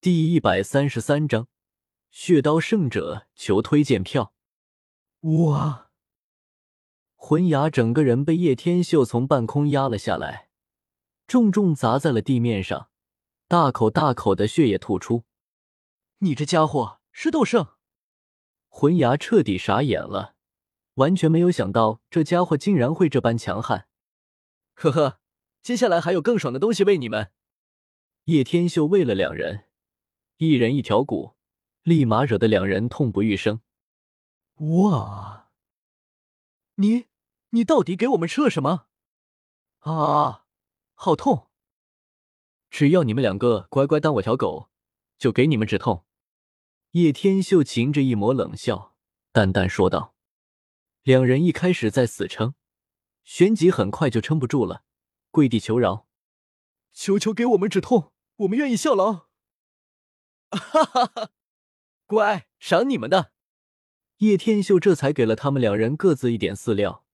[0.00, 1.48] 第一百三十三章，
[2.12, 4.32] 血刀圣者求推荐票。
[5.22, 5.90] 哇！
[7.16, 10.50] 魂牙整个人被叶天秀从半空压了下来，
[11.26, 12.90] 重重砸在了地面上，
[13.48, 15.24] 大口大口的血液吐出。
[16.18, 17.66] 你这家伙是斗圣？
[18.68, 20.36] 魂牙彻底傻眼了，
[20.94, 23.88] 完全没有想到这家伙竟然会这般强悍。
[24.74, 25.18] 呵呵，
[25.60, 27.32] 接下来还有更爽的东西喂你们。
[28.26, 29.64] 叶天秀喂了两人。
[30.38, 31.34] 一人一条骨，
[31.82, 33.60] 立马惹得两人痛不欲生。
[34.58, 35.50] 哇！
[36.76, 37.06] 你
[37.50, 38.86] 你到底给我们吃了什么？
[39.80, 40.44] 啊，
[40.94, 41.48] 好痛！
[42.70, 44.70] 只要你们两个乖乖当我条狗，
[45.18, 46.04] 就给你们止痛。
[46.92, 48.94] 叶天秀噙着一抹冷笑，
[49.32, 50.14] 淡淡说道。
[51.02, 52.54] 两人一开始在死撑，
[53.24, 54.84] 旋即很快就撑不住了，
[55.32, 56.06] 跪地求饶
[56.94, 59.26] ：“求求给我们止痛，我们愿意效劳。”
[60.50, 61.30] 哈哈哈！
[62.06, 63.32] 乖，赏你们的。
[64.18, 67.04] 叶天秀这才给了他们两人各自一点饲料。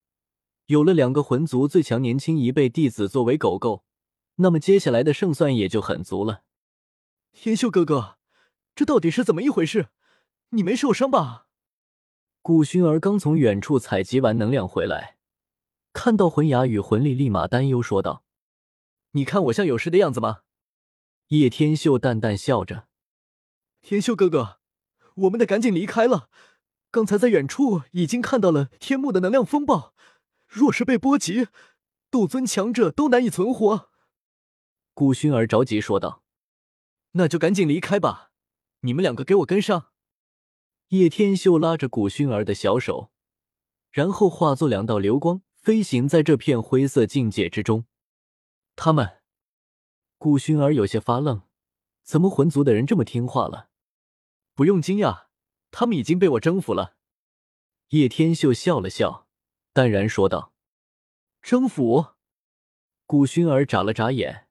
[0.66, 3.84] 有了两个魂族最强年轻一辈弟子作为狗狗，
[4.36, 6.44] 那么接下来的胜算也就很足了。
[7.32, 8.18] 天秀哥哥，
[8.74, 9.88] 这到底是怎么一回事？
[10.50, 11.48] 你没受伤吧？
[12.40, 15.18] 古薰儿刚从远处采集完能量回来，
[15.92, 18.24] 看到魂牙与魂力，立马担忧说道
[19.12, 20.42] ：“你看我像有事的样子吗？”
[21.28, 22.86] 叶天秀淡淡笑着。
[23.84, 24.60] 天秀哥哥，
[25.14, 26.30] 我们得赶紧离开了。
[26.90, 29.92] 刚才在远处已经看到了天幕的能量风暴，
[30.46, 31.48] 若是被波及，
[32.08, 33.90] 斗尊强者都难以存活。
[34.94, 36.22] 顾薰儿着急说道
[37.12, 38.30] ：“那就赶紧离开吧，
[38.80, 39.88] 你们两个给我跟上。”
[40.88, 43.10] 叶天秀拉着古薰儿的小手，
[43.90, 47.84] 然后化作两道流光，飞行在这片灰色境界之中。
[48.76, 49.18] 他们，
[50.16, 51.42] 古薰儿有些发愣，
[52.02, 53.68] 怎么魂族的人这么听话了？
[54.54, 55.26] 不用惊讶，
[55.70, 56.96] 他们已经被我征服了。
[57.88, 59.28] 叶天秀笑了笑，
[59.72, 60.52] 淡然说道
[61.42, 62.14] ：“征服。”
[63.06, 64.48] 古薰儿眨了眨眼，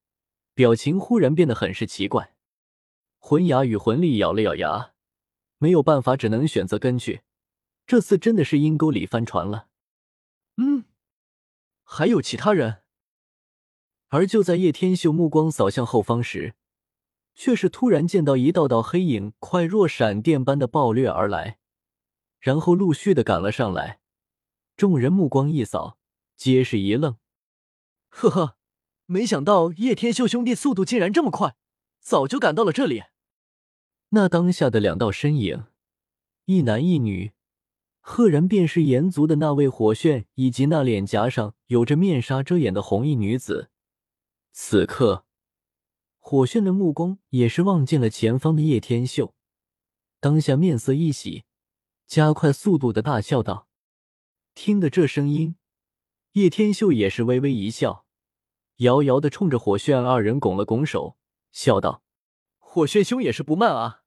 [0.53, 2.35] 表情忽然变得很是奇怪。
[3.17, 4.93] 魂牙与魂力咬了咬牙，
[5.57, 7.21] 没有办法，只能选择跟去。
[7.87, 9.69] 这次真的是阴沟里翻船了。
[10.57, 10.85] 嗯，
[11.83, 12.83] 还有其他人。
[14.09, 16.53] 而就在叶天秀目光扫向后方时，
[17.35, 21.57] 却是突然见到一道道黑影，快若闪电般的暴掠而来，
[22.39, 23.99] 然后陆续的赶了上来。
[24.75, 25.97] 众人目光一扫，
[26.35, 27.17] 皆是一愣
[28.09, 28.57] ：“呵呵，
[29.05, 31.55] 没想到叶天秀兄弟速度竟然这么快，
[31.99, 33.03] 早就赶到了这里。”
[34.09, 35.65] 那当下的两道身影，
[36.45, 37.33] 一男一女，
[37.99, 43.69] 赫然便是炎族的那位火炫，以及那脸颊上有着面纱遮掩的红衣女子。
[44.51, 45.25] 此刻。
[46.25, 49.35] 火炫的目光也是望见了前方的叶天秀，
[50.21, 51.43] 当下面色一喜，
[52.07, 53.67] 加快速度的大笑道
[54.55, 55.57] ：“听得这声音，
[56.31, 58.05] 叶天秀也是微微一笑，
[58.77, 61.17] 遥遥的冲着火炫二人拱了拱手，
[61.51, 62.01] 笑道
[62.57, 64.03] ：‘火炫兄也是不慢啊。’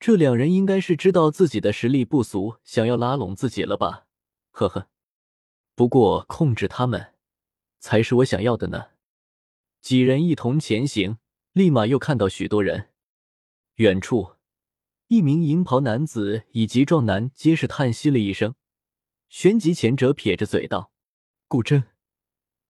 [0.00, 4.06] 这两人应该是知道自己的实力不俗，想要拉拢自己了吧？
[4.50, 4.88] 呵呵，
[5.74, 7.12] 不过控制他们，
[7.80, 8.86] 才是我想要的呢。”
[9.86, 11.18] 几人一同前行，
[11.52, 12.90] 立马又看到许多人。
[13.76, 14.32] 远处，
[15.06, 18.56] 一名银袍男子以及壮男皆是叹息了一声。
[19.28, 20.90] 旋即，前者撇着嘴道
[21.46, 21.84] ：“古真，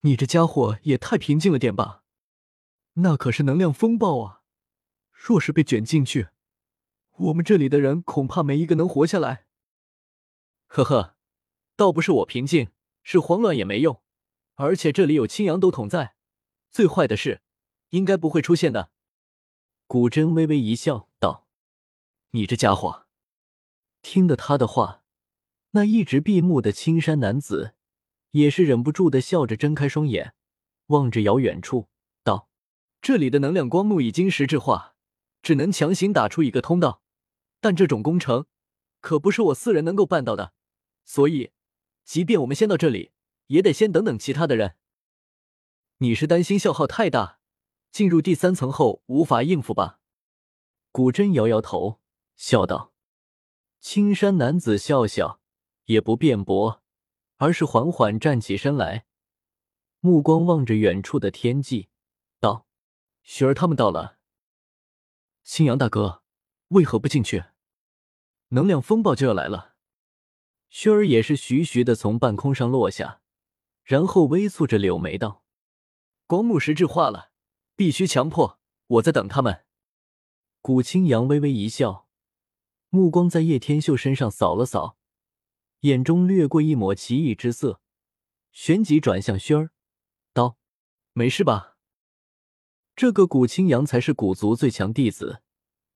[0.03, 2.05] 你这家伙也太平静了点吧？
[2.97, 4.43] 那可是能量风暴啊！
[5.11, 6.29] 若是被卷进去，
[7.13, 9.47] 我们这里的人恐怕没一个能活下来。”
[10.69, 11.17] 呵呵，
[11.77, 12.69] 倒不是我平静，
[13.03, 14.03] 是慌乱也没用。
[14.57, 16.16] 而且这里有青阳都统在。
[16.77, 17.41] 最坏的事，
[17.89, 18.91] 应该不会出现的。
[19.87, 21.47] 古真微微一笑，道
[22.33, 23.07] ：“你这家伙。”
[24.03, 25.03] 听得他的话，
[25.71, 27.73] 那一直闭目的青山男子
[28.33, 30.35] 也是忍不住的笑着，睁开双眼，
[30.89, 31.89] 望着遥远处，
[32.23, 32.51] 道
[33.01, 34.97] ：“这里的能量光幕已经实质化，
[35.41, 37.01] 只能强行打出一个通道，
[37.59, 38.45] 但这种工程
[39.01, 40.53] 可不是我四人能够办到的，
[41.07, 41.53] 所以，
[42.05, 43.13] 即便我们先到这里，
[43.47, 44.77] 也得先等等其他的人。”
[45.99, 47.39] 你是担心消耗太大，
[47.91, 49.99] 进入第三层后无法应付吧？
[50.93, 52.01] 古真摇摇头，
[52.35, 52.93] 笑道。
[53.81, 55.41] 青山男子笑笑，
[55.87, 56.83] 也不辩驳，
[57.37, 59.07] 而是缓缓站起身来，
[60.01, 61.89] 目光望着远处的天际，
[62.41, 62.67] 道
[63.25, 64.19] ：“雪儿他们到了。
[65.45, 66.23] 青阳大哥，
[66.69, 67.45] 为何不进去？
[68.49, 69.77] 能量风暴就要来了。”
[70.69, 73.23] 雪儿也是徐徐的从半空上落下，
[73.83, 75.45] 然后微蹙着柳眉道。
[76.27, 77.31] 光幕实质化了，
[77.77, 78.59] 必须强迫。
[78.89, 79.65] 我在等他们。
[80.61, 82.09] 古青阳微微一笑，
[82.89, 84.97] 目光在叶天秀身上扫了扫，
[85.81, 87.81] 眼中掠过一抹奇异之色，
[88.51, 89.71] 旋即转向轩儿，
[90.33, 90.59] 道
[91.15, 91.77] ：“没事吧？
[92.97, 95.43] 这个古青阳才是古族最强弟子，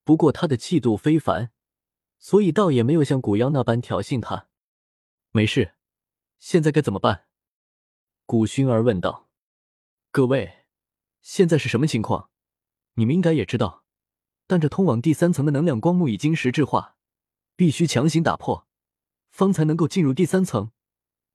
[0.05, 1.51] 不过他的气度非凡，
[2.19, 4.49] 所以倒也没有像古妖那般挑衅他。
[5.33, 5.75] 没事，
[6.39, 7.27] 现在该怎么办？”
[8.27, 9.29] 古熏儿问道
[10.13, 10.65] ：“各位，
[11.23, 12.31] 现在是什么情况？
[12.95, 13.85] 你们应该也知道。
[14.49, 16.97] 但这通往第三层的能量光幕已经实质化，
[17.55, 18.67] 必须强行打破，
[19.31, 20.73] 方才能够进入第三层。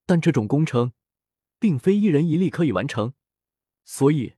[0.05, 0.91] 但这种工程，
[1.57, 3.13] 并非一人一力可以完成，
[3.85, 4.33] 所以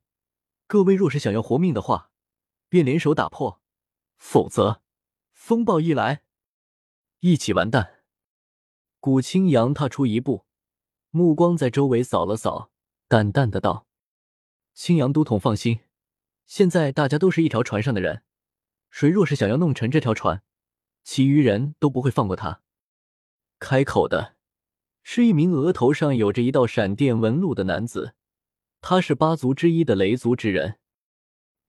[0.68, 2.12] 各位若是想要活命的话，
[2.70, 3.60] 便联手打破，
[4.20, 4.84] 否则
[5.32, 6.22] 风暴一来，
[7.22, 8.04] 一起完蛋。”
[9.02, 10.46] 古青阳踏出一步。
[11.10, 12.70] 目光在周围扫了扫，
[13.08, 13.87] 淡淡的道
[14.78, 15.80] ：“青阳都统放心，
[16.46, 18.22] 现在大家都是一条船上的人，
[18.92, 20.44] 谁若是想要弄沉这条船，
[21.04, 22.62] 其余人都不会放过他。”
[23.58, 24.36] 开口的
[25.02, 28.14] 是一名额头上有着一道闪电纹路的男子，
[28.80, 30.78] 他是八族之一的雷族之人。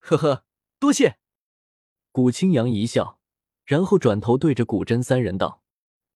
[0.01, 0.45] 呵呵，
[0.79, 1.19] 多谢。
[2.13, 3.19] 古青阳一笑，
[3.65, 5.63] 然后转头对着古真三人道：“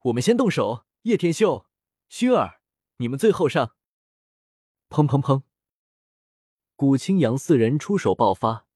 [0.05, 1.67] 我们先动手，叶天秀、
[2.11, 2.61] 薰儿。”
[3.01, 3.75] 你们最后上！
[4.91, 5.43] 砰砰砰！
[6.83, 8.67] 古青阳四人出手爆发，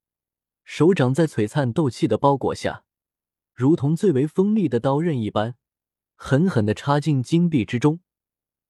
[0.62, 2.84] 手掌在璀璨斗气的包裹下，
[3.52, 5.56] 如同最为锋利的刀刃一般，
[6.14, 7.98] 狠狠的插进金币之中，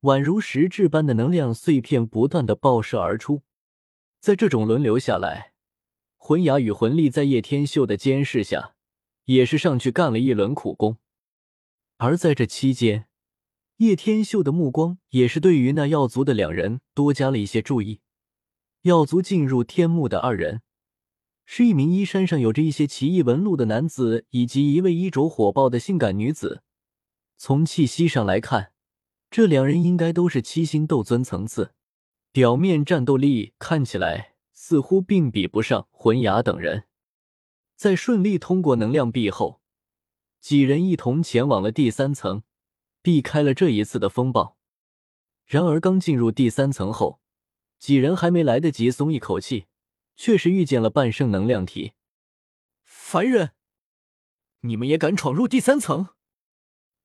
[0.00, 3.43] 宛如实质般的能量碎片不断的爆射而出。
[4.21, 5.53] 在这种轮流下来，
[6.17, 8.75] 魂牙与魂力在叶天秀的监视下，
[9.27, 10.97] 也是上去干了一轮苦工。
[11.99, 13.09] 而在这期间，
[13.77, 18.00] 叶天秀的目光也是对于那药族的两人多加了一些注意。
[18.87, 20.62] 药族进入天幕的二人，
[21.44, 26.62] 是一名衣衫上有着一些奇异纹路的男子，以及一位衣着火爆的性感女子。
[27.37, 28.71] 从气息上来看，
[29.29, 31.73] 这两人应该都是七星斗尊层次，
[32.31, 36.85] 表面战斗力看起来似乎并比不上魂牙等人。
[37.75, 39.61] 在顺利通过能量壁后，
[40.41, 42.44] 几人一同前往了第三层。
[43.03, 44.56] 避开了这一次的风暴，
[45.44, 47.21] 然而刚进入第三层后，
[47.78, 49.67] 几人还没来得及松一口气，
[50.17, 51.93] 却是遇见了半圣能量体。
[52.82, 53.52] 凡人，
[54.61, 56.08] 你们也敢闯入第三层？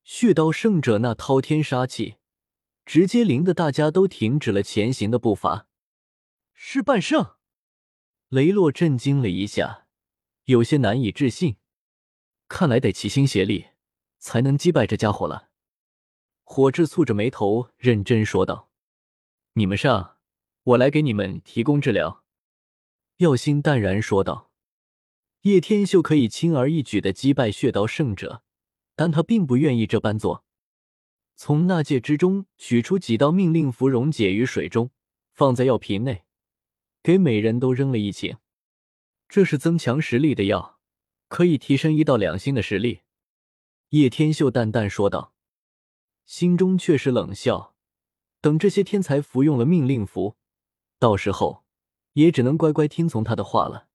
[0.04, 2.16] 血刀圣者那滔天杀气，
[2.86, 5.68] 直接令得大家都停止了前行的步伐。
[6.54, 7.36] 是半圣？
[8.30, 9.88] 雷洛震惊了一下，
[10.46, 11.58] 有些难以置信。
[12.48, 13.68] 看来得齐心协力，
[14.18, 15.50] 才能击败这家伙了。
[16.44, 18.70] 火炙蹙着眉头，认真说道
[19.54, 20.18] ：“你们上，
[20.64, 22.24] 我来给你们提供治疗。”
[23.18, 24.52] 耀心淡然说道
[25.42, 28.44] ：“叶天秀可以轻而易举的击败血刀圣者，
[28.96, 30.44] 但他并不愿意这般做。
[31.36, 34.92] 从纳戒之中取出几道命令符，溶解于水中，
[35.32, 36.24] 放在药瓶内，
[37.02, 38.38] 给每人都扔了一顷。
[39.28, 40.80] 这是增强实力的药，
[41.28, 43.02] 可以提升一到两星的实力。”
[43.90, 45.34] 叶天秀淡淡说道。
[46.24, 47.76] 心中却是冷笑，
[48.40, 50.38] 等这些天才服用了命令符，
[51.02, 51.64] 到时候
[52.14, 53.88] 也只能乖乖听从他的话了。